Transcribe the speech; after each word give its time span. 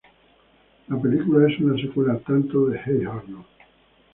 La 0.87 0.99
película 0.99 1.47
es 1.47 1.59
una 1.59 1.79
secuela 1.79 2.17
tanto 2.25 2.65
de 2.65 2.79
Hey 2.83 3.03
Arnold! 3.05 3.45